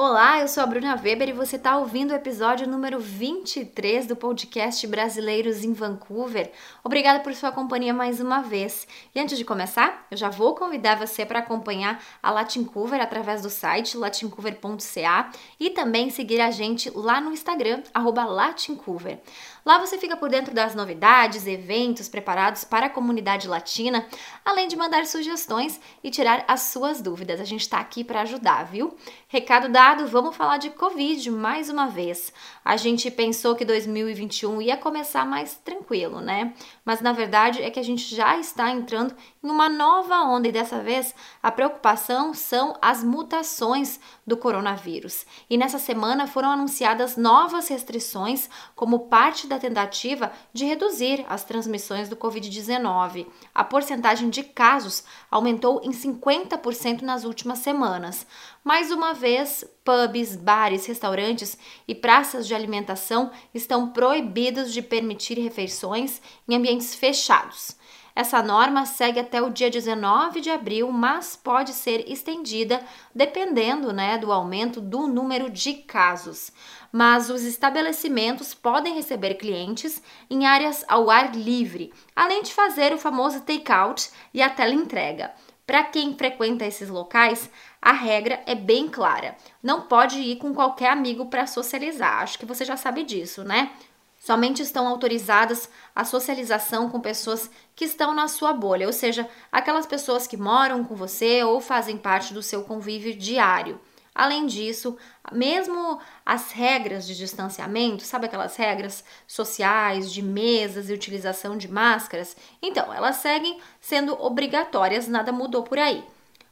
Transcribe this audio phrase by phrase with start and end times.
[0.00, 4.14] Olá, eu sou a Bruna Weber e você está ouvindo o episódio número 23 do
[4.14, 6.52] podcast Brasileiros em Vancouver.
[6.84, 8.86] Obrigada por sua companhia mais uma vez.
[9.12, 13.50] E antes de começar, eu já vou convidar você para acompanhar a Latincover através do
[13.50, 19.18] site latincover.ca e também seguir a gente lá no Instagram, Latincover.
[19.66, 24.06] Lá você fica por dentro das novidades, eventos preparados para a comunidade latina,
[24.44, 27.40] além de mandar sugestões e tirar as suas dúvidas.
[27.40, 28.96] A gente está aqui para ajudar, viu?
[29.26, 32.30] Recado dado, vamos falar de Covid mais uma vez.
[32.62, 36.52] A gente pensou que 2021 ia começar mais tranquilo, né?
[36.84, 40.52] Mas na verdade é que a gente já está entrando em uma nova onda e
[40.52, 45.24] dessa vez a preocupação são as mutações do coronavírus.
[45.48, 52.10] E nessa semana foram anunciadas novas restrições como parte da tentativa de reduzir as transmissões
[52.10, 53.26] do Covid-19.
[53.54, 58.26] A porcentagem de casos aumentou em 50% nas últimas semanas.
[58.62, 66.20] Mais uma vez, pubs, bares, restaurantes e praças de alimentação estão proibidos de permitir refeições
[66.48, 67.76] em ambientes fechados.
[68.18, 72.82] Essa norma segue até o dia 19 de abril, mas pode ser estendida
[73.14, 76.50] dependendo né, do aumento do número de casos.
[76.90, 82.98] Mas os estabelecimentos podem receber clientes em áreas ao ar livre, além de fazer o
[82.98, 85.32] famoso take-out e a teleentrega.
[85.68, 87.50] Para quem frequenta esses locais,
[87.82, 89.36] a regra é bem clara.
[89.62, 92.22] Não pode ir com qualquer amigo para socializar.
[92.22, 93.72] Acho que você já sabe disso, né?
[94.18, 99.84] Somente estão autorizadas a socialização com pessoas que estão na sua bolha, ou seja, aquelas
[99.84, 103.78] pessoas que moram com você ou fazem parte do seu convívio diário.
[104.18, 104.96] Além disso,
[105.30, 112.36] mesmo as regras de distanciamento, sabe aquelas regras sociais de mesas e utilização de máscaras?
[112.60, 116.04] Então, elas seguem sendo obrigatórias, nada mudou por aí.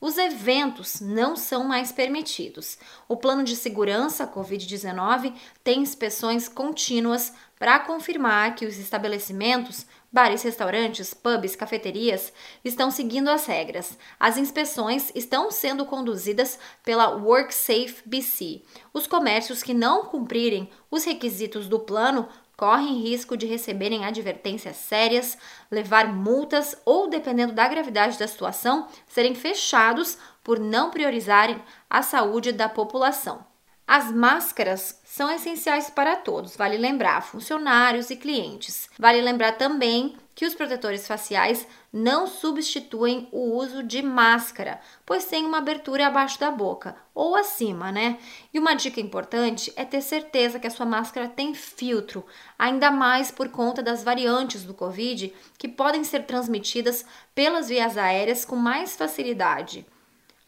[0.00, 2.78] Os eventos não são mais permitidos.
[3.06, 11.12] O plano de segurança Covid-19 tem inspeções contínuas para confirmar que os estabelecimentos, bares, restaurantes,
[11.12, 12.32] pubs, cafeterias
[12.64, 13.98] estão seguindo as regras.
[14.18, 18.62] As inspeções estão sendo conduzidas pela WorkSafe BC.
[18.94, 22.26] Os comércios que não cumprirem os requisitos do plano
[22.60, 25.38] correm risco de receberem advertências sérias,
[25.70, 32.52] levar multas ou, dependendo da gravidade da situação, serem fechados por não priorizarem a saúde
[32.52, 33.46] da população.
[33.92, 38.88] As máscaras são essenciais para todos, vale lembrar, funcionários e clientes.
[38.96, 45.44] Vale lembrar também que os protetores faciais não substituem o uso de máscara, pois tem
[45.44, 48.20] uma abertura abaixo da boca ou acima, né?
[48.54, 52.24] E uma dica importante é ter certeza que a sua máscara tem filtro,
[52.56, 58.44] ainda mais por conta das variantes do Covid que podem ser transmitidas pelas vias aéreas
[58.44, 59.84] com mais facilidade.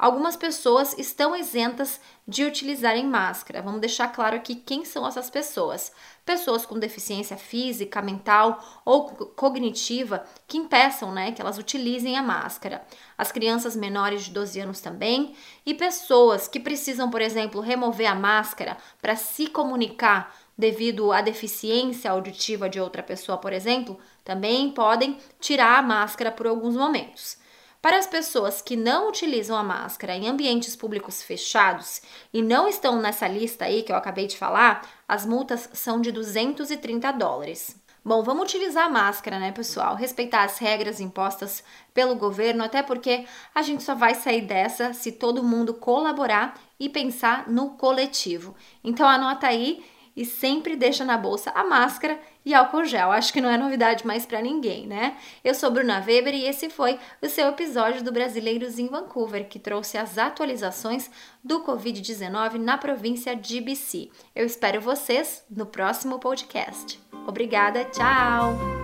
[0.02, 3.62] Algumas pessoas estão isentas de utilizarem máscara.
[3.62, 5.92] Vamos deixar claro aqui quem são essas pessoas.
[6.26, 12.84] Pessoas com deficiência física, mental ou cognitiva que impeçam né, que elas utilizem a máscara.
[13.16, 15.36] As crianças menores de 12 anos também.
[15.64, 22.10] E pessoas que precisam, por exemplo, remover a máscara para se comunicar devido à deficiência
[22.10, 27.40] auditiva de outra pessoa, por exemplo, também podem tirar a máscara por alguns momentos.
[27.82, 32.00] Para as pessoas que não utilizam a máscara em ambientes públicos fechados
[32.32, 36.12] e não estão nessa lista aí que eu acabei de falar, as multas são de
[36.12, 37.75] 230 dólares.
[38.04, 39.97] Bom, vamos utilizar a máscara, né, pessoal?
[39.97, 45.10] Respeitar as regras impostas pelo governo, até porque a gente só vai sair dessa se
[45.10, 48.54] todo mundo colaborar e pensar no coletivo.
[48.84, 49.84] Então anota aí
[50.16, 53.12] e sempre deixa na bolsa a máscara e álcool gel.
[53.12, 55.16] Acho que não é novidade mais para ninguém, né?
[55.44, 59.58] Eu sou Bruna Weber e esse foi o seu episódio do Brasileiros em Vancouver, que
[59.58, 61.10] trouxe as atualizações
[61.42, 64.10] do Covid-19 na província de BC.
[64.34, 67.00] Eu espero vocês no próximo podcast.
[67.26, 68.81] Obrigada, tchau!